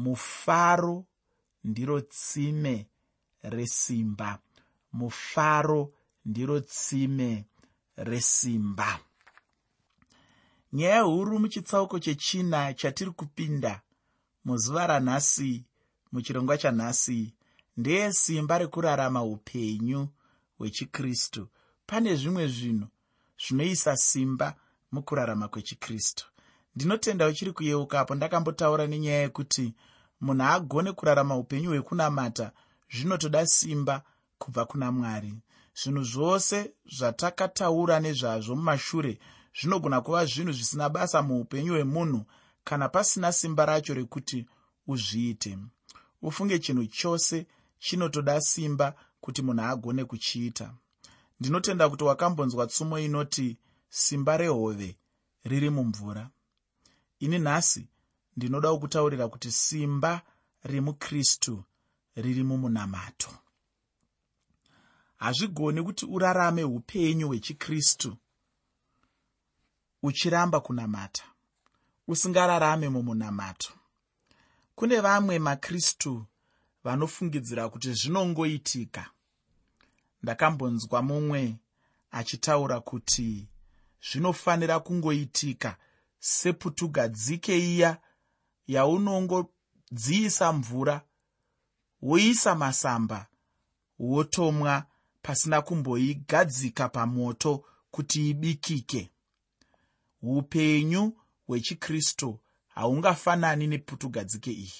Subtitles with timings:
[0.00, 1.04] mufaro
[1.64, 2.86] ndiro tsime
[3.42, 4.38] resimba.
[4.92, 5.92] Mufaro
[6.24, 7.44] ndiro tsime
[7.96, 8.98] resimba.
[10.72, 13.82] Nyaya huru muchitsauko chechina chatiri kupinda
[14.44, 15.64] muzuva ranhasi
[16.12, 17.34] muchirongwa chanhasi
[17.76, 20.08] ndeyesimba rekurarama upenyu
[20.58, 21.48] hwechikristu.
[21.86, 22.86] Pane zvimwe zvinhu
[23.42, 24.56] zvinoisa simba
[24.92, 26.26] mukurarama kwechikristu.
[26.76, 29.74] Ndinotenda uchiri kuyeukapo ndakambotaura nenyaya yekuti
[30.20, 32.52] munhu agone kurarama upenyu hwekunamata
[32.92, 34.02] zvinotoda simba
[34.38, 35.34] kubva kuna mwari.
[35.74, 39.18] Zvinhu zvose zvatakataura nezvazvo mumashure
[39.58, 42.20] zvinogona kuva zvinhu zvisina basa muupenyu hwemunhu
[42.64, 44.46] kana pasina simba racho rekuti
[44.86, 45.58] uzviite.
[46.22, 47.46] Ufunge chinhu chose
[47.78, 50.74] chinotoda simba kuti munhu agone kuchiita.
[51.40, 53.56] Ndinotenda kuti wakambonzwa tsumo inoti
[53.88, 54.96] simba rehove
[55.44, 56.30] riri mumvura.
[57.18, 57.88] Ini nhasi
[58.40, 60.22] ndinoda kukutaurira kuti simba
[60.64, 61.64] remukristu
[62.16, 63.30] riri mumunamato.
[65.16, 68.16] Hazvigoni kuti urarame upenyu hwechikristu
[70.02, 71.24] uchiramba kunamata
[72.08, 73.72] usingararame mumunamato.
[74.74, 76.26] Kune vamwe makristu
[76.84, 79.10] vanofungidzira kuti zvinongoitika.
[80.22, 81.56] Ndakambonzwa mumwe
[82.10, 83.48] achitaura kuti
[84.06, 85.76] zvinofanira kungoitika
[86.18, 88.00] seputugadzike iya
[88.74, 91.02] yaunongodziisa mvura
[92.02, 93.26] woisa masamba
[93.98, 94.86] wotomwa
[95.22, 99.10] pasina kumboigadzika pamoto kuti ibikike.
[100.22, 104.72] Upenyu hwechikristu haungafanani neputugadzike iyi.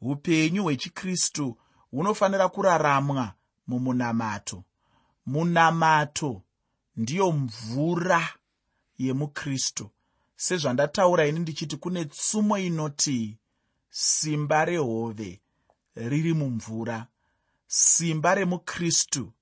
[0.00, 1.58] Upenyu hwechikristu
[1.90, 3.34] hunofanira kuraramwa
[3.66, 4.64] mumunamato.
[5.26, 6.42] Munamato
[6.96, 8.28] ndiyo mvura
[8.98, 9.90] yemukristu
[10.46, 13.38] sezvandataura ini ndichiti kune tsumo inoti
[13.90, 15.40] simba rehove
[15.94, 17.06] riri mumvura
[17.66, 19.32] simba remukristu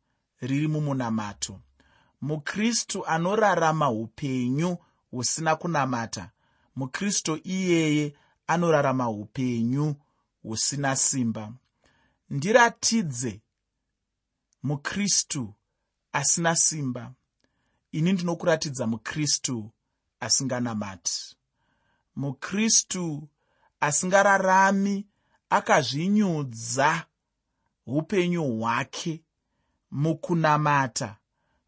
[0.40, 1.60] riri mumunamato.
[2.20, 4.76] Mukristu anorarama upenyu
[5.10, 6.30] husina kunamata.
[6.76, 8.14] Mukristu iyeye
[8.46, 9.94] anorarama upenyu
[10.42, 11.52] husina simba.
[12.30, 13.40] Ndiratidze
[14.62, 15.54] mukristu
[16.12, 17.12] asina simba.
[17.92, 19.70] Ini ndinokuratidza mukristu
[20.20, 21.36] asinganamati.
[22.16, 23.28] Mukristu
[23.80, 25.06] asingararami
[25.50, 27.04] akazvinyudza
[27.86, 29.22] upenyu hwake
[29.90, 31.16] mukunamata.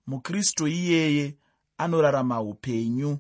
[0.07, 1.37] Mukristu iyeye
[1.79, 3.19] anorarama upenyu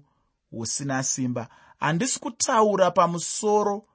[0.51, 1.49] husina simba.
[1.81, 3.87] Handisi kutaura pamusoro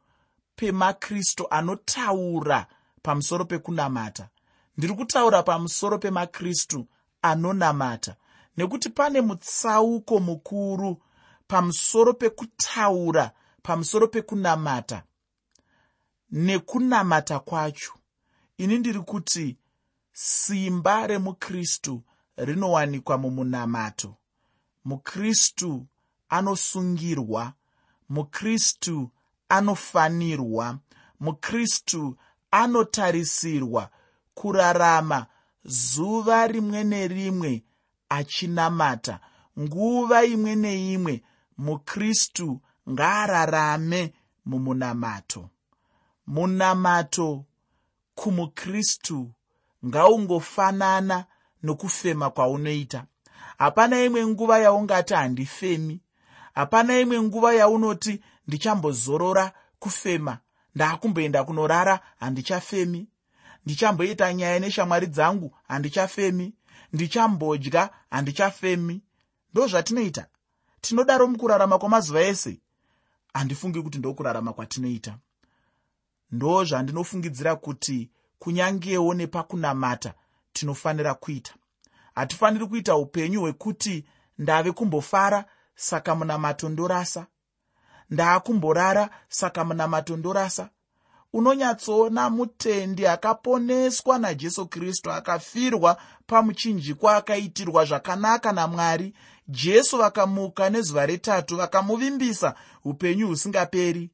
[0.56, 2.68] pemakristu anotaura
[3.02, 4.30] pamusoro pekunamata.
[4.78, 6.88] Ndiri kutaura pamusoro pemakristu
[7.22, 8.16] anonamata.
[8.58, 11.02] Nekuti pane mutsauko mukuru
[11.48, 13.32] pamusoro pekutaura
[13.64, 15.04] pamusoro pekunamata.
[16.32, 17.94] Nekunamata kwacho
[18.58, 19.58] ini ndiri kuti
[20.14, 22.04] simba remukristu
[22.38, 24.16] rinowanikwa mumunamato.
[24.86, 25.88] Mukristu
[26.30, 27.54] anosungirwa
[28.10, 29.12] mukristu
[29.50, 30.80] anofanirwa
[31.20, 32.18] mukristu
[32.52, 33.90] anotarisirwa
[34.34, 35.26] kurarama
[35.64, 37.64] zuva rimwe nerimwe
[38.10, 39.20] achinamata
[39.60, 41.24] nguva imwe neimwe
[41.58, 44.14] mukristu ngaararame
[44.46, 45.50] mumunamato.
[46.28, 47.46] Munamato
[48.16, 49.32] kumukristu
[49.86, 51.26] ngaungofanana
[51.64, 53.06] nokufema kwaunoita.
[53.58, 56.02] Hapana imwe nguva yaungati handifemi.
[56.56, 60.38] Hapana imwe nguva yaunoti ndichambozorora kufema.
[60.76, 63.08] Ndaakumboenda kunorara handichafemi.
[63.66, 66.54] Ndichamboita nyaya neshamwari dzangu handichafemi.
[66.94, 69.02] Ndichambodya handichafemi.
[69.54, 70.28] Ndo zvatinoita
[70.88, 72.60] tinodaro mukurarama kwamazuva ese?
[73.34, 75.18] Handifungi kuti ndokurarama kwatinoita.
[76.32, 78.10] Ndo zvandinofungidzira kuti
[78.40, 80.14] kunyangewo nepakunamata
[80.54, 81.54] tinofanira kuita.
[82.16, 84.06] Hatifaniri kuita upenyu hwekuti
[84.38, 87.28] ndave kumbofara saka munamato ndorasa.
[88.10, 90.70] Ndaakumborara saka munamato ndorasa.
[91.34, 95.98] Unonyatsoona mutendi akaponeswa najesu kristu akafirwa
[96.28, 99.14] pamuchinjikwa akaitirwa zvakanaka namwari
[99.48, 102.56] jesu vakamuka nezuva retatu vakamuvimbisa
[102.86, 104.10] upenyu husingaperi.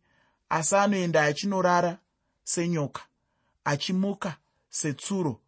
[0.50, 1.98] Asi anoenda achinorara
[2.44, 3.02] senyoka
[3.66, 4.36] achimuka
[4.70, 5.40] setsuro.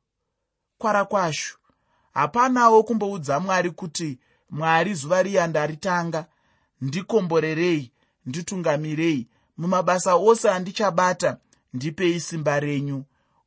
[0.77, 1.57] Kwara kwashu.
[2.13, 6.25] Hapanawo kumboudza mwari kuti mwari zuva riya ndaritanga.
[6.81, 7.91] Ndikomborerei
[8.25, 9.27] nditungamirei
[9.57, 11.37] mumabasa ose andichabata
[11.73, 13.03] ndipei simba renyu.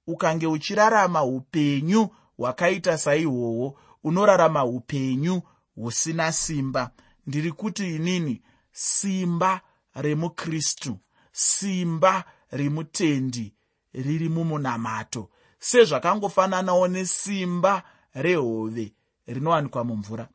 [0.07, 5.43] Ukange uchirarama upenyu hwakaita saihwohwo unorarama upenyu
[5.83, 6.91] husina simba.
[7.27, 8.43] Ndiri kuti inini
[8.73, 9.61] simba
[9.95, 10.99] remukristu
[11.33, 13.55] simba rimutendi
[13.93, 15.31] riri mumunamato.
[15.59, 17.83] Sezvakangofananawo nesimba
[18.15, 18.95] rehove
[19.27, 20.29] rinowanikwa mumvura.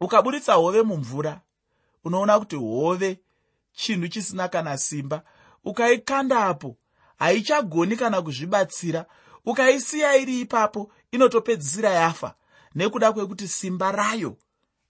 [0.00, 1.40] Ukaburitsa hove mumvura
[2.04, 3.20] unoona kuti hove
[3.72, 5.22] chinhu chisina kana simba.
[5.64, 6.76] Ukaikandapo
[7.18, 9.06] haichagoni kana kuzvibatsira.
[9.46, 12.34] Ukaisiya iri ipapo inotopedzisira yafa
[12.74, 14.36] nekuda kwekuti simba rayo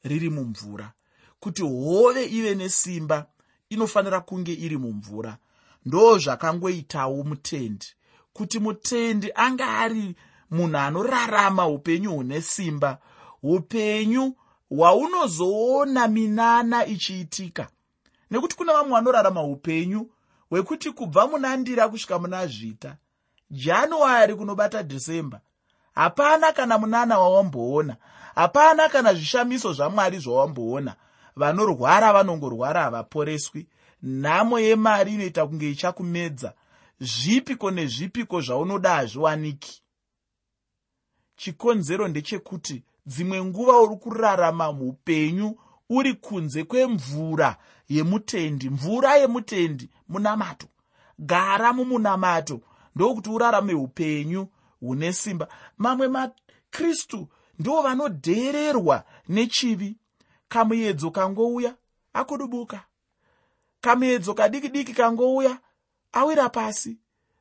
[0.05, 0.93] riri mumvura.
[1.41, 3.27] Kuti hove ive nesimba
[3.69, 5.37] inofanira kunge iri mumvura.
[5.85, 7.87] Ndo zvakangoitawo mutendi.
[8.33, 10.15] Kuti mutendi anga ari
[10.51, 12.99] munhu anorarama upenyu hune simba
[13.43, 14.37] upenyu
[14.69, 17.69] hwaunozoona minana ichiitika.
[18.31, 20.11] Nekuti kuna vamwe vanorarama upenyu
[20.51, 22.97] hwekuti kubva muna ndira kusvika muna zvita
[23.51, 25.41] january kunobata dhecember
[25.95, 27.97] hapana kana munana wawamboona.
[28.35, 30.97] Hapana kana zvishamiso zvamwari zvawamboona.
[31.37, 33.67] Vanorwara vanongorwara havaporeswi.
[34.03, 36.53] Nhamo yemari inoita kunge ichakumedza.
[37.01, 39.83] Zvipiko nezvipiko zvaunoda hazviwaniki.
[41.37, 45.57] Chikonzero ndechekuti dzimwe nguva uri kurarama upenyu
[45.91, 47.57] uri kunze kwemvura
[47.89, 50.67] yemutendi mvura yemutendi munamato.
[51.19, 52.61] Gara mumunamato
[52.97, 54.49] ndokuti urarame upenyu
[54.87, 55.49] hune simba.
[55.79, 57.29] Mamwe makristu
[57.59, 59.97] ndo vanodheererwa nechivi.
[60.49, 61.75] Kamuedzo kangouya
[62.13, 62.85] akudubuka
[63.81, 65.59] kamuedzo kadiki diki kangouya
[66.13, 66.99] awira pasi.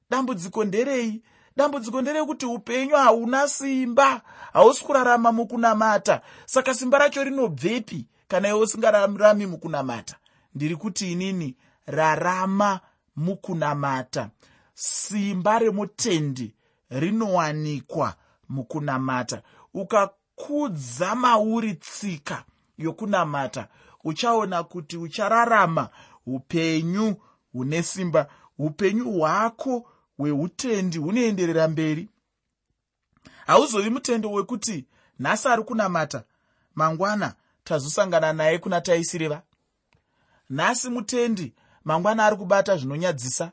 [0.10, 1.22] Dambudziko nderei?
[1.56, 4.22] Dambudziko nderekuti upenyu hauna simba.
[4.54, 6.22] Hausi kurarama mukunamata.
[6.46, 10.16] Saka simba racho rinobvepi kana iwe usingararami mukunamata.
[10.56, 11.56] Ndiri kuti inini
[11.86, 12.80] rarama
[13.16, 14.30] mukunamata.
[14.74, 16.56] Simba remutendi
[17.00, 18.16] rinowanikwa
[18.50, 19.42] mukunamata.
[19.74, 22.44] Ukakudza mauri tsika
[22.78, 23.68] yokunamata
[24.04, 25.90] uchaona kuti uchararama
[26.26, 27.16] upenyu
[27.54, 28.28] hune simba
[28.60, 32.10] upenyu hwako hweutendi hunoenderera mberi.
[33.46, 34.86] Hauzovi mutendo wekuti
[35.20, 36.24] nhasi ari kunamata
[36.76, 39.42] mangwana tazosangana naye kuna taisireva
[40.50, 41.54] nhasi mutendi
[41.84, 43.52] mangwana ari kubata zvinonyadzisa?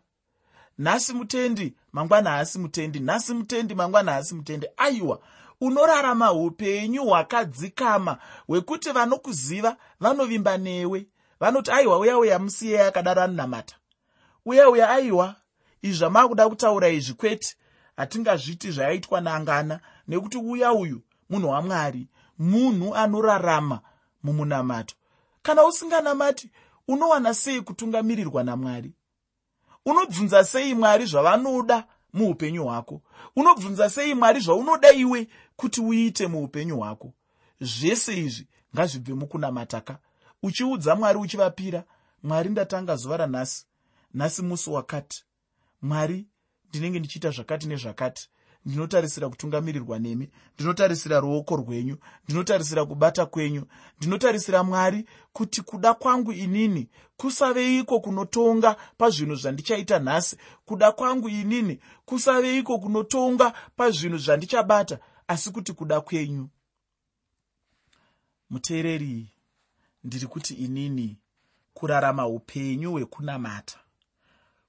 [0.79, 4.67] Nhasi mutendi mangwana haasi mutendi nhasi mutendi mangwana haasi mutendi.
[4.77, 5.21] Aiwa
[5.61, 11.07] unorarama upenyu hwakadzikama hwekuti vanokuziva vanovimba newe.
[11.41, 13.77] Vanoti aiwa uya uya musiyei akadaro anonamata
[14.47, 15.35] uya uya aiwa
[15.83, 17.57] izvi zvamaakuda kutaura izvi kwete?
[17.97, 22.09] Hatingazviti zvayaitwa nangana nekuti uya uyu munhu wamwari
[22.39, 23.81] munhu anorarama
[24.23, 24.95] mumunamato
[25.43, 26.51] kana usinganamati
[26.89, 28.93] unowana sei kutungamirirwa namwari
[29.87, 33.03] unobvunza sei mwari zvavanoda muupenyu hwako?
[33.37, 37.13] Unobvunza sei mwari zvaunoda iwe kuti uite muupenyu hwako?
[37.61, 39.99] Zvese izvi ngazvibve mukunamataka
[40.43, 41.85] uchiudza mwari uchivapira
[42.23, 43.67] mwari ndatanga zuva ranhasi
[44.15, 45.25] nhasi musi wakati.
[45.83, 46.27] Mwari
[46.69, 48.31] ndinenge ndichiita zvakati nezvakati
[48.67, 53.67] ndinotarisira kutungamirirwa nemi ndinotarisira ruoko rwenyu ndinotarisira kubata kwenyu
[53.99, 60.37] ndinotarisira mwari kuti kuda kwangu inini kusaveiko kunotonga pazvinhu zvandichaita nhasi.
[60.65, 64.99] Kuda kwangu inini kusaveiko kunotonga pazvinhu zvandichabata
[65.29, 66.49] asi kuti kuda kwenyu.
[68.51, 69.33] Muteereri
[70.05, 71.19] ndiri kuti inini
[71.75, 73.79] kurarama upenyu hwekunamata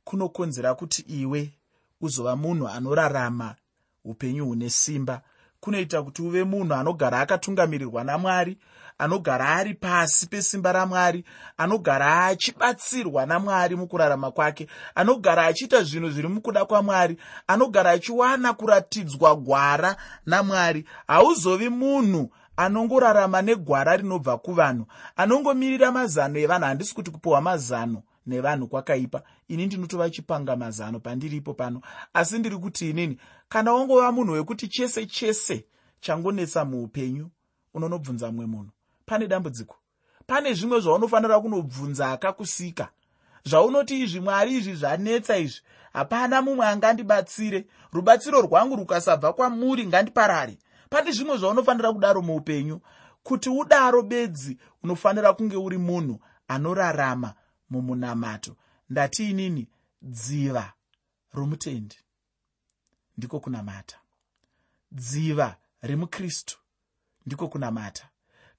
[0.03, 1.53] kunokonzera kuti iwe
[2.01, 3.55] uzova munhu anorarama
[4.05, 5.21] upenyu hune simba.
[5.59, 8.57] Kunoita kuti uve munhu anogara akatungamirirwa namwari
[8.97, 11.23] anogara ari pasi pesimba ramwari
[11.57, 17.17] anogara achibatsirwa namwari mukurarama kwake anogara achiita zvinhu zviri mukuda kwamwari
[17.47, 20.85] anogara achiwana kuratidzwa gwara namwari.
[21.07, 29.23] Hauzovi munhu anongorarama negwara rinobva kuvanhu anongomirira mazano evanhu handisi kuti kupiwa mazano nevanhu kwakaipa.
[29.47, 31.81] Ini ndinotova chipanga mazano pandiripo pano.
[32.13, 33.17] Asi ndiri kuti inini
[33.49, 35.65] kana wangova munhu wekuti chese chese
[35.99, 37.29] changonetsa muupenyu
[37.73, 38.71] unonobvunza mumwe munhu.
[39.05, 39.75] Pane dambudziko?
[40.27, 42.89] Pane zvimwe zvaunofanira kunobvunza akakusika?
[43.43, 45.61] Zvaunoti izvi mwari izvi zvanetsa izvi?
[45.93, 47.65] Hapana mumwe angandibatsire.
[47.93, 50.57] Rubatsiro rwangu rukasabva kwamuri ngandiparare.
[50.89, 52.81] Pane zvimwe zvaunofanira kudaro muupenyu?
[53.23, 57.33] Kuti udaro bedzi unofanira kunge uri munhu anorarama
[57.71, 58.55] mumunamato.
[58.89, 59.67] Ndati inini
[60.01, 60.73] dziva
[61.33, 61.95] romutendi.
[63.17, 63.99] Ndiko kunamata.
[64.91, 66.59] Dziva remukristu.
[67.25, 68.09] Ndiko kunamata.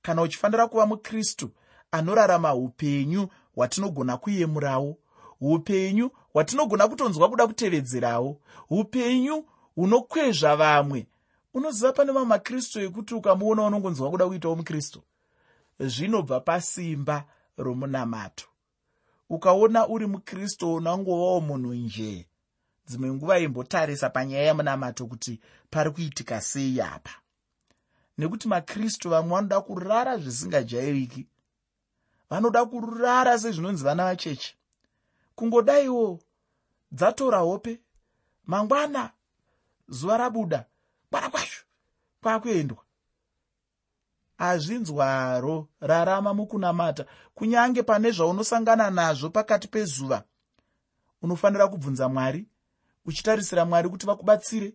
[0.03, 1.51] Kana uchifanira kuva mukristu
[1.91, 4.99] anorarama upenyu hwatinogona kuyemurawo
[5.41, 8.41] upenyu hwatinogona kutonzwa kuda kutevedzerawo
[8.71, 11.07] upenyu hunokwezva vamwe
[11.55, 15.03] unoziva pane vamwe makristu ekuti ukamuona unongonzwa kuda kuitawo mukristu.
[15.81, 17.25] Zvinobva pasimba
[17.57, 18.47] romunamato
[19.33, 22.27] ukaona uri mukristu unangovawo munhu njee
[22.87, 27.11] dzimwe nguva imbotarisa panyaya yamunamato kuti pari kuitika sei apa.
[28.19, 31.27] Nekuti makristu vamwe vanoda kurara zvisingajairiki
[32.31, 34.55] vanoda kurara sezvinonzi vana vacheche.
[35.35, 36.21] Kungodaiwo
[36.93, 37.81] dzatora hope
[38.47, 39.11] mangwana
[39.89, 40.67] zuva rabuda
[41.11, 41.63] kwana kwazvo
[42.23, 42.85] kwakuendwa
[44.43, 47.05] azvinzwaro rarama mukunamata.
[47.35, 50.25] Kunyange pane zvaunosangana nazvo pakati pezuva
[51.23, 52.47] unofanira kubvunza mwari
[53.05, 54.75] uchitarisira mwari kuti vakubatsire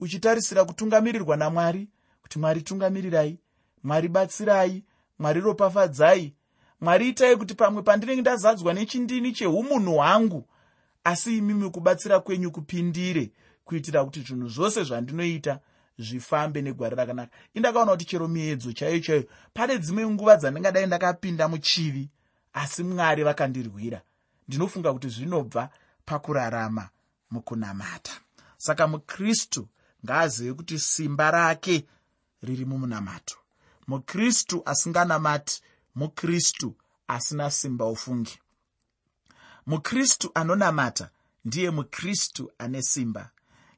[0.00, 1.88] uchitarisira kutungamirirwa namwari
[2.22, 3.38] kuti mwari tungamirirai
[3.82, 4.84] mwari batsirai.
[5.18, 6.34] Mwari ropafadzai.
[6.80, 10.48] Mwari itai kuti pamwe pandinenge ndazadzwa nechindini cheumunhu hwangu
[11.04, 13.32] asi imimi kubatsira kwenyu kupindire
[13.64, 15.60] kuitira kuti zvinhu zvose zvandinoita
[15.98, 17.36] zvifambe negwari rakanaka.
[17.54, 19.24] Indakaona kuti chero miedzo chaiyo chaiyo.
[19.54, 22.10] Pane dzimwe nguva dzandingadai ndakapinda muchivi
[22.52, 24.02] asi mwari vakandirwira.
[24.48, 25.70] Ndinofunga kuti zvinobva
[26.04, 26.88] pakurarama
[27.30, 28.12] mukunamata.
[28.56, 29.68] Saka mukristu
[30.04, 31.86] ngaazive kuti simba rake
[32.42, 33.36] riri mumunamato.
[33.86, 35.62] Mukristu asinganamati
[35.94, 36.76] mukristu
[37.08, 38.38] asina simba ufungi.
[39.66, 41.10] Mukristu anonamata
[41.44, 43.30] ndiye mukristu ane simba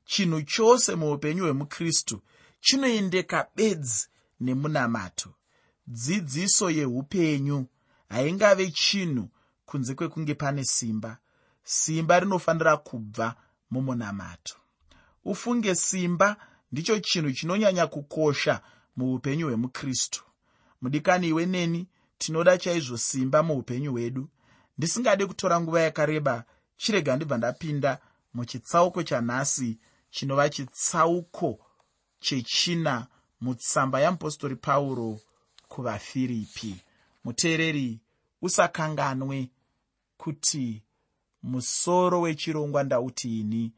[0.05, 2.23] chinhu chose muupenyu hwemukristu
[2.61, 4.09] chinoendeka bedzi
[4.41, 5.35] nemunamato.
[5.87, 7.67] Dzidziso yeupenyu
[8.09, 9.29] haingave chinhu
[9.67, 11.19] kunze kwekunge pane simba.
[11.65, 13.37] Simba rinofanira kubva
[13.71, 14.57] mumunamato.
[15.25, 16.37] Ufunge simba
[16.73, 18.61] ndicho chinhu chinonyanya kukosha
[18.97, 20.25] muupenyu hwemukristu.
[20.81, 24.29] Mudikani iwe neni tinoda chaizvo simba muupenyu hwedu.
[24.79, 26.45] Ndisingade kutora nguva yakareba
[26.77, 27.99] chirega ndibva ndapinda
[28.35, 29.79] muchitsauko chanhasi
[30.15, 31.59] chinova chitsauko
[32.21, 33.07] chechina
[33.41, 35.21] mutsamba yamupostori pauro
[35.69, 36.77] kuvafiripi.
[37.25, 38.01] Muteereri
[38.43, 39.51] usakanganwe
[40.17, 40.83] kuti
[41.43, 43.73] musoro wechirongwa ndauti ini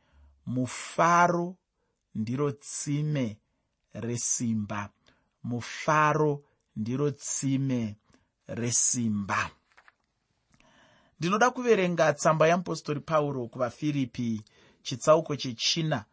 [0.47, 1.57] mufaro
[2.15, 3.39] ndiro tsime
[3.93, 4.91] resimba.
[5.45, 6.45] Mufaro
[6.77, 7.97] ndiro tsime
[8.47, 9.51] resimba.
[11.19, 14.43] Ndinoda kuverenga tsamba yamupostori pauro kuvafiripi
[14.83, 16.05] chitsauko chechina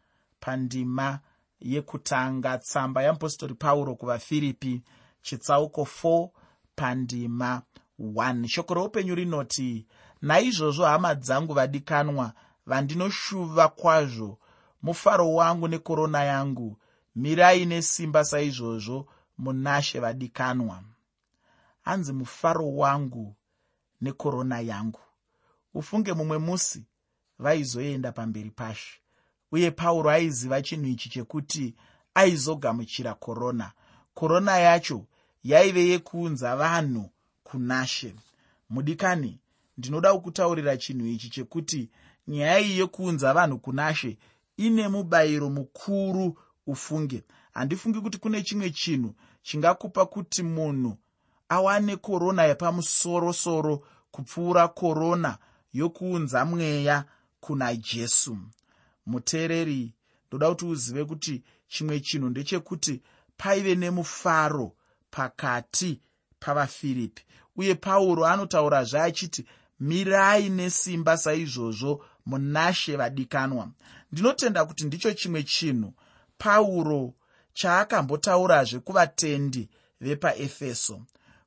[0.44, 1.20] pandima
[1.60, 4.84] yekutanga tsamba yamupostori pauro kuvafiripi
[5.22, 6.30] chitsauko 4
[6.76, 7.62] pandima
[8.00, 9.88] 1 shoko roupenyu rinoti
[10.22, 12.34] naizvozvo hama dzangu vadikanwa
[12.66, 14.40] vandinoshuva kwazvo.
[14.82, 16.78] Mufaro wangu nekorona yangu
[17.16, 19.08] mirai nesimba saizvozvo
[19.38, 20.84] munashe vadikanwa.
[21.82, 23.36] Hanzi mufaro wangu
[24.02, 25.00] nekorona yangu.
[25.74, 26.86] Ufunge mumwe musi
[27.40, 29.03] vaizoenda pamberi pashe
[29.54, 31.76] uye pauro aiziva chinhu ichi chekuti
[32.16, 33.72] aizogamuchira korona
[34.14, 35.06] korona yacho
[35.44, 37.10] yaive yekuunza vanhu
[37.44, 38.16] kunashe.
[38.70, 39.40] Mudikani
[39.78, 41.90] ndinoda kukutaurira chinhu ichi chekuti
[42.28, 44.18] nyaya iyi yekuunza vanhu kunashe
[44.58, 47.24] ine mubayiro mukuru ufunge.
[47.54, 50.98] Handifungi kuti kune chimwe chinhu chingakupa kuti munhu
[51.50, 55.38] awane korona yepamusorosoro kupfuura korona
[55.74, 57.06] yokuunza mweya
[57.40, 58.38] kuna jesu
[59.06, 59.94] muteereri
[60.28, 63.02] ndoda kuti uzive kuti chimwe chinhu ndechekuti
[63.38, 64.76] paive nemufaro
[65.12, 66.02] pakati
[66.40, 67.24] pavafiripi
[67.56, 69.46] uye pauro anotaurazve achiti
[69.80, 73.70] mirai nesimba saizvozvo munashe vadikanwa.
[74.12, 75.94] Ndinotenda kuti ndicho chimwe chinhu
[76.38, 77.14] pauro
[77.54, 79.70] chaakambotaurazve kuvatendi
[80.02, 81.02] vepaefeso.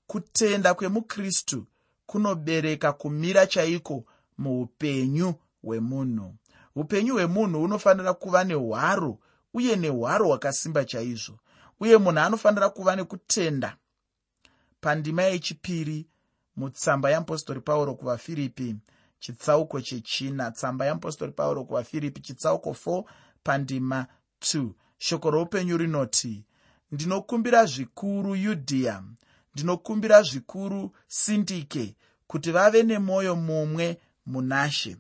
[0.06, 1.66] Kutenda kwemukristu
[2.06, 4.04] kunobereka kumira chaiko
[4.38, 6.34] muupenyu hwemunhu
[6.76, 9.18] upenyu hwemunhu hunofanira kuva nehwaro
[9.54, 11.38] uye nehwaro hwakasimba chaizvo.
[11.80, 13.76] Uye munhu anofanira kuva nekutenda.
[14.80, 16.06] Pandima yechipiri
[16.56, 18.76] mutsamba yeapostori pauro kuvafiripi
[19.18, 20.50] chitsauko chechina.
[20.50, 23.04] Tsamba yeapostori pauro kuvafiripi chitsauko 4
[23.42, 24.06] pandima
[24.40, 26.45] 2 shoko roupenyu rinoti
[26.92, 29.02] ndinokumbira zvikuru yudhiya
[29.54, 34.97] ndinokumbira zvikuru sindike kuti vave nemwoyo mumwe munashe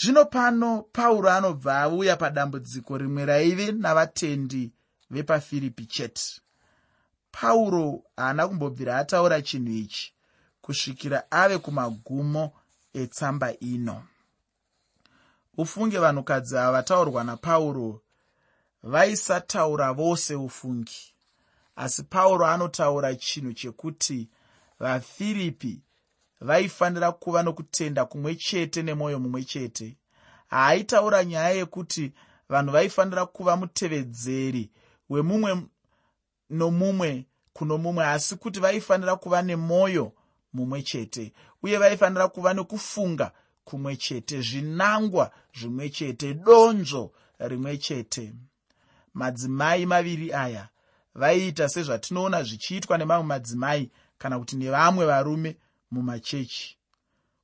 [0.00, 4.72] zvino pano pauro anobva auya padambudziko rimwe raive navatendi
[5.10, 6.40] vepafiripi chete.
[7.32, 10.14] Pauro haana kumbobvira ataura chinhu ichi
[10.62, 12.52] kusvikira ave kumagumo
[12.94, 14.04] etsamba ino.
[15.56, 18.02] Ufunge vanhukadzi ava vataurwa napauro
[18.82, 21.14] vaisataura vose ufungi.
[21.76, 24.28] Asi pauro anotaura chinhu chekuti
[24.78, 25.82] vafiripi
[26.40, 29.96] vaifanira kuva nokutenda kumwe chete nemwoyo mumwe chete.
[30.46, 32.12] Haaitaura nyaya yekuti
[32.48, 34.70] vanhu vaifanira kuva mutevedzeri
[35.10, 35.62] wemumwe
[36.50, 40.12] nomumwe kuno mumwe asi kuti vaifanira kuva nemwoyo
[40.52, 43.32] mumwe chete uye vaifanira kuva nekufunga
[43.64, 48.34] kumwe chete zvinangwa zvimwe chete donzvo rimwe chete.
[49.14, 50.68] Madzimai maviri aya
[51.14, 55.56] vaiita sezvatinoona zvichiitwa nemamwe madzimai kana kuti nevamwe varume
[55.90, 56.76] mumachechi.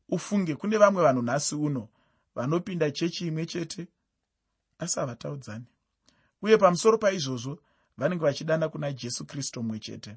[0.09, 1.89] Ufunge kune vamwe vanhu nhasi uno
[2.35, 3.87] vanopinda chechi imwe chete.
[4.79, 5.65] Asi havataudzani
[6.43, 7.59] uye pamusoro paizvozvo
[7.99, 10.17] vanenge vachidana kuna jesu kristu mumwe chete.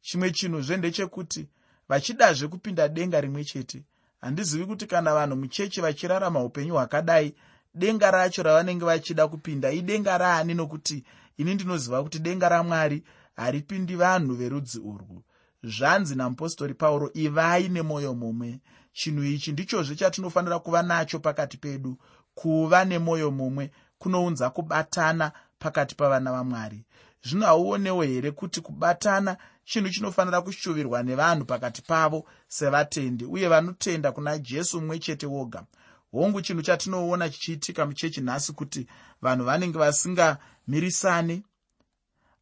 [0.00, 1.48] Chimwe chinhuzve ndechekuti
[1.88, 3.84] vachidazve kupinda denga rimwe chete.
[4.20, 7.34] Handizivi kuti kana vanhu muchechi vachirarama upenyu hwakadai
[7.74, 10.54] denga racho ravanenge vachida kupinda idenga raani?
[10.54, 11.04] Nokuti
[11.36, 13.02] ini ndinoziva kuti denga ramwari
[13.36, 15.22] haripindi vanhu verudzi urwu
[15.62, 18.60] zvanzi namupostori pauro ivai nemwoyo mumwe.
[18.92, 21.98] Chinhu ichi ndichozve chatinofanira kuva nacho pakati pedu
[22.34, 26.84] kuva nemwoyo mumwe kunounza kubatana pakati pavana vamwari.
[27.22, 34.38] Zvino hauonewo here kuti kubatana chinhu chinofanira kushuvirwa nevanhu pakati pavo sevatendi uye vanotenda kuna
[34.38, 35.64] jesu mumwe chete woga?
[36.12, 38.86] Hongu chinhu chatinoona chichiitika muchechi nhasi kuti
[39.22, 41.42] vanhu vanenge vasingamirisane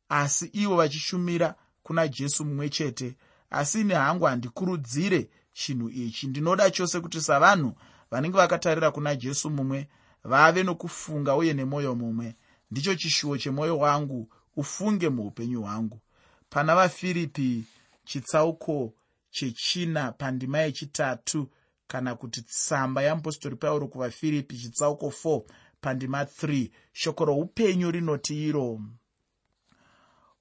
[0.08, 1.54] asi ivo vachishumira
[1.88, 3.16] kuna jesu mumwe chete.
[3.50, 6.26] Asi ine hangu handikurudzire chinhu ichi.
[6.26, 7.72] Ndinoda chose kuti savanhu
[8.10, 9.88] vanenge vakatarira kuna jesu mumwe
[10.24, 12.34] vave nokufunga uye nemwoyo mumwe.
[12.70, 16.00] Ndicho chishuwo chemwoyo wangu ufunge muupenyu hwangu.
[16.50, 17.64] Pana vafiripi
[18.04, 18.94] chitsauko
[19.30, 21.48] chechina pandima yechitatu
[21.86, 25.42] kana kuti tsamba yeapostori pauro kuvafiripi chitsauko 4
[25.80, 28.80] pandima 3 shoko roupenyu rinoti iro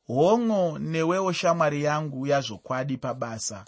[0.07, 3.65] hongo newewo shamwari yangu yazvokwadi pabasa.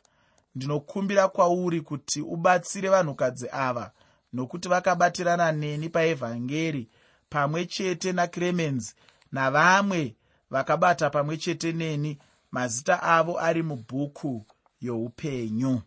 [0.56, 3.92] Ndinokumbira kwauri kuti ubatsire vanhukadzi ava
[4.34, 6.90] nokuti vakabatirana neni paevhangeri
[7.30, 8.94] pamwe chete naklemenzi
[9.32, 10.16] navamwe
[10.50, 12.18] vakabata pamwe chete neni
[12.52, 14.46] mazita avo ari mubhuku
[14.82, 15.82] youpenyu.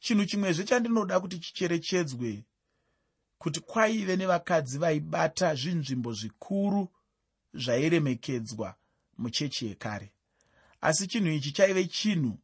[0.00, 2.44] Chinhu chimwezve chandinoda kuti chicherechedzwe
[3.38, 6.88] kuti kwaive nevakadzi vaibata zvinzvimbo zvikuru
[7.58, 8.74] zvairemekedzwa
[9.18, 10.12] muchechi yekare.
[10.80, 12.38] Asi chinhu ichi chaive chinhu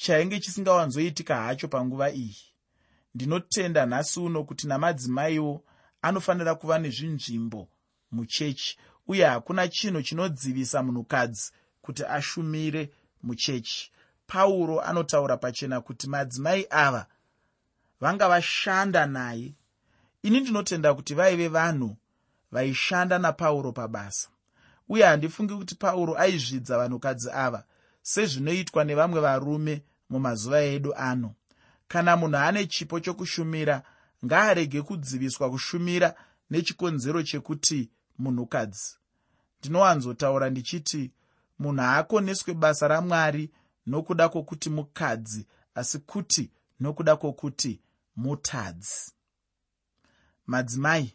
[0.00, 2.36] chainge chisingawanzoitika hacho panguva iyi.
[3.14, 5.64] Ndinotenda nhasi uno kuti namadzimaiwo
[6.02, 7.68] anofanira kuva nezvinzvimbo
[8.10, 13.92] muchechi uye hakuna chinhu chinodzivisa munhukadzi kuti ashumire muchechi.
[14.26, 17.06] Pauro anotaura pachena kuti madzimai ava
[18.00, 19.54] vanga vashanda naye.
[20.22, 21.96] Ini ndinotenda kuti vaive vanhu
[22.52, 24.28] vaishanda napauro pabasa.
[24.88, 27.64] Uye handifungi kuti pauro aizvidza vanhukadzi ava
[28.02, 31.34] sezvinoitwa nevamwe varume mumazuva edu ano.
[31.88, 33.82] Kana munhu ane chipo chokushumira
[34.24, 36.14] ngaarege kudziviswa kushumira
[36.50, 38.96] nechikonzero chekuti munhukadzi.
[39.60, 41.10] Ndinowanzotaura ndichiti
[41.58, 43.50] munhu haakoneswe basa ramwari
[43.86, 47.80] nokuda kwokuti mukadzi asi kuti nokuda kwokuti
[48.16, 49.12] mutadzi.
[50.46, 51.14] Madzimai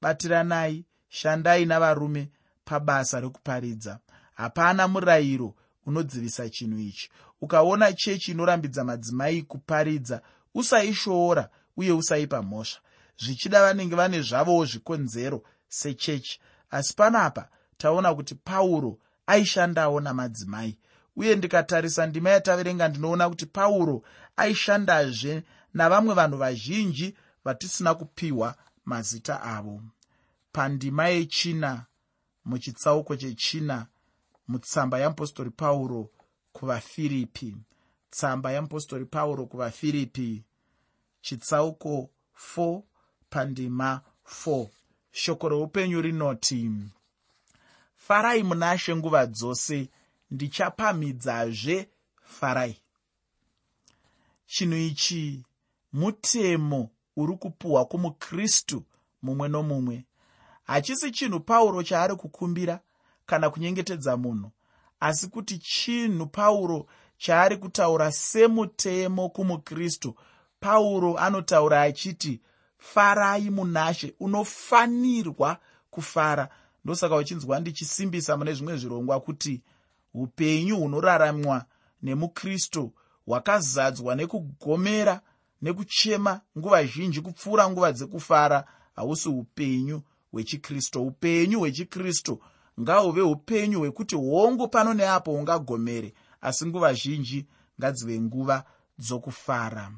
[0.00, 2.30] batiranai shandai navarume
[2.64, 3.98] pabasa rekuparidza.
[4.34, 5.54] Hapana murayiro
[5.86, 7.10] unodzivisa chinhu ichi.
[7.40, 10.22] Ukaona chechi inorambidza madzimai kuparidza
[10.54, 12.80] usaishoora uye usaipa mhosva.
[13.18, 16.40] Zvichida vanenge vane zvavowo zvikonzero sechechi.
[16.70, 20.78] Asi panapa taona kuti pauro aishandawo namadzimai.
[21.16, 24.02] Uye ndikatarisa ndima yataverenga ndinoona kuti pauro
[24.36, 25.42] aishandazve
[25.74, 28.54] navamwe vanhu vazhinji vatisina kupiwa
[28.86, 29.82] mazita avo.
[30.52, 31.86] Pandima yechina
[32.44, 33.86] muchitsauko chechina
[34.48, 36.10] mutsamba yeapostori pauro
[36.52, 37.56] kuvafiripi.
[38.10, 40.44] Tsamba yeapostori pauro kuvafiripi.
[41.20, 42.10] Chitsauko
[42.56, 42.82] 4
[43.30, 44.68] pandima 4
[45.12, 46.70] shoko reupenyu rinoti
[47.96, 49.88] farai muna she nguva dzose
[50.30, 51.88] ndichapamhidzazve.
[52.22, 52.76] Farai.
[54.46, 55.42] Chinhu ichi
[55.92, 58.82] mutemo uri kupuhwa kumukristu
[59.22, 60.04] mumwe nomumwe.
[60.64, 62.80] Hachisi chinhu pauro chaari kukumbira
[63.26, 64.50] kana kunyengetedza munhu
[65.00, 66.86] asi kuti chinhu pauro
[67.18, 70.14] chaari kutaura semutemo kumukristu.
[70.60, 72.40] Pauro anotaura achiti
[72.78, 75.58] farai munashe unofanirwa
[75.90, 76.48] kufara.
[76.84, 79.62] Ndosaka uchinzwa ndichisimbisa mune zvimwe zvirongwa kuti
[80.14, 81.64] upenyu hunoraramwa
[82.02, 82.92] nemukristu
[83.26, 85.20] hwakazadzwa nekugomera
[85.62, 88.64] nekuchema nguva zhinji kupfuura nguva dzekufara
[88.96, 91.02] hausi upenyu hwechikristu.
[91.02, 92.40] Upenyu hwechikristu
[92.80, 97.46] ngahuve upenyu hwekuti hongu pano neapo ungagomere asi nguva zhinji
[97.80, 98.64] ngadzive nguva
[98.98, 99.92] dzokufara.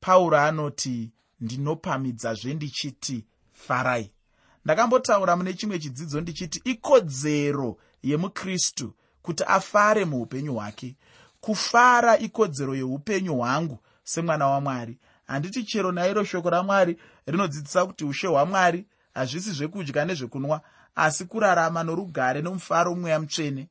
[0.00, 4.10] Pauro anoti ndinopamidzazve ndichiti farai.
[4.64, 10.96] Ndakambotaura mune chimwe chidzidzo ndichiti ikodzero yemukristu kuti afare muupenyu hwake.
[11.40, 14.98] Kufara ikodzero yeupenyu hwangu semwana wamwari.
[15.26, 20.60] Handiti chero nairo shoko ramwari rinodzidzisa kuti ushe hwamwari hazvisi zvekudya nezvekunwa
[20.94, 23.68] asi kurarama norugare nomufaro mweya mutsvene.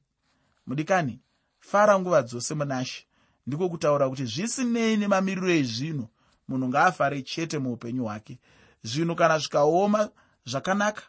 [0.68, 1.20] Mudikani
[1.60, 3.06] fara nguva dzose munashe.
[3.48, 6.08] Ndiko kutaura kuti zvisinei nemamiriro ezvinhu
[6.48, 8.40] munhu ngaafare chete muupenyu hwake.
[8.84, 10.10] Zvinhu kana zvikaoma
[10.46, 11.04] zvakanaka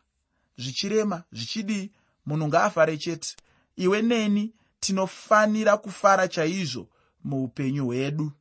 [0.59, 1.91] zvichirema zvichidii
[2.27, 3.37] munhu ngaafare chete.
[3.77, 6.89] Iwe neni tinofanira kufara chaizvo
[7.25, 8.33] muupenyu hwedu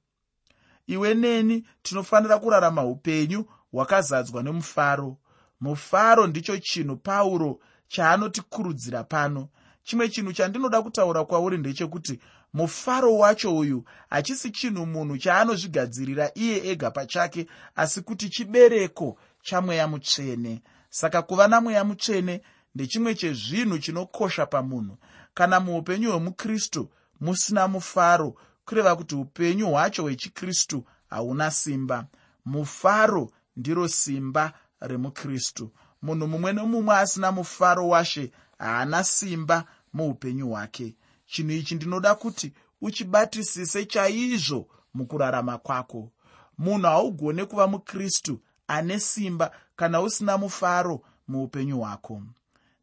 [0.89, 5.17] iwe neni tinofanira kurarama upenyu hwakazadzwa nemufaro
[5.61, 9.49] mufaro ndicho chinhu pauro chaanotikurudzira pano.
[9.83, 12.19] Chimwe chinhu chandinoda kutaura kwauri ndechekuti
[12.53, 20.61] mufaro wacho uyu hachisi chinhu munhu chaanozvigadzirira iye ega pachake asi kuti chibereko chamweya mutsvene.
[20.89, 22.41] Saka kuva namweya mutsvene
[22.75, 24.97] ndechimwe chezvinhu chinokosha pamunhu.
[25.33, 26.89] Kana muupenyu hwemukristu
[27.21, 28.35] musina mufaro
[28.69, 32.05] kureva kuti upenyu hwacho hwechikristu hauna simba.
[32.45, 35.71] Mufaro ndiro simba remukristu.
[36.01, 40.95] Munhu mumwe nomumwe asina mufaro washe haana simba muupenyu hwake.
[41.25, 46.11] Chinhu ichi ndinoda kuti uchibatisise chaizvo mukurarama kwako.
[46.57, 52.21] Munhu haugone kuva mukristu ane simba kana usina mufaro muupenyu hwako.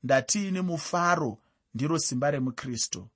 [0.02, 1.38] Ndatiini mufaro
[1.74, 3.08] ndiro simba remukristu.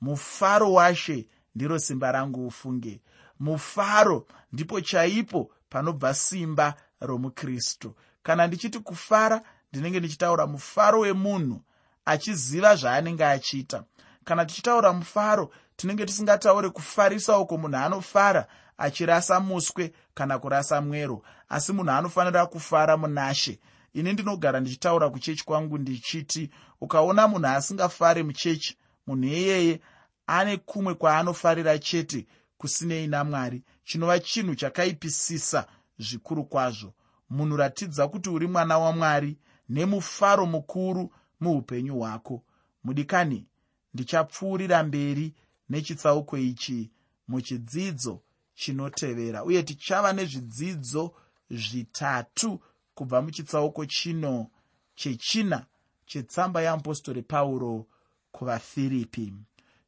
[0.00, 1.28] Mufaro washe
[1.58, 3.00] ndiro simba rangu ufunge.
[3.40, 7.94] Mufaro ndipo chaipo panobva simba romukristu.
[8.22, 9.42] Kana ndichiti kufara
[9.72, 11.60] ndinenge ndichitaura mufaro wemunhu
[12.04, 13.84] achiziva zvaanenge achiita.
[14.24, 18.46] Kana tichitaura mufaro tinenge tisingatauri kufarisa uko munhu anofara
[18.78, 21.22] achirasa muswe kana kurasa mwero.
[21.48, 23.58] Asi munhu anofanira kufara munashe.
[23.94, 29.80] Ini ndinogara ndichitaura kuchechi kwangu ndichiti ukaona munhu asingafari muchechi munhu iyeye
[30.28, 32.26] ane kumwe kwaanofarira chete
[32.58, 33.62] kusinei namwari.
[33.84, 35.66] Chinova chinhu chakaipisisa
[35.98, 36.94] zvikuru kwazvo.
[37.30, 39.36] Munhu ratidza kuti uri mwana wamwari
[39.68, 42.42] nemufaro mukuru muupenyu hwako.
[42.84, 43.46] Mudikani
[43.94, 45.34] ndichapfuurira mberi
[45.68, 46.90] nechitsauko ichi
[47.28, 48.22] muchidzidzo
[48.54, 51.14] chinotevera uye tichava nezvidzidzo
[51.50, 52.60] zvitatu
[52.94, 54.50] kubva muchitsauko chino
[54.94, 55.66] chechina
[56.06, 57.86] chetsamba yeapostori pauro
[58.32, 59.32] kuvafiripi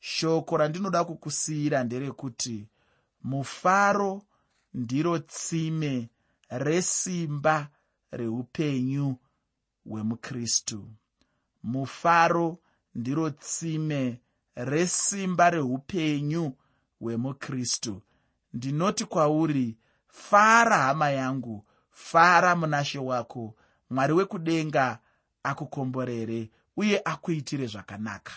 [0.00, 2.68] shoko randinoda kukusiyira nderekuti
[3.22, 4.22] mufaro
[4.74, 6.10] ndiro tsime
[6.48, 7.68] resimba
[8.10, 9.16] reupenyu
[9.86, 10.88] hwemukristu.
[11.62, 12.58] Mufaro
[12.94, 14.20] ndiro tsime
[14.54, 16.56] resimba reupenyu
[17.00, 18.02] hwemukristu.
[18.52, 23.54] Ndinoti kwauri fara hama yangu fara munashe wako.
[23.90, 24.98] Mwari wekudenga
[25.42, 28.32] akukomborere uye akuitire zvakanaka